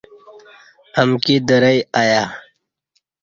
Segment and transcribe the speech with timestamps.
[1.01, 2.23] امکی درئی آیا۔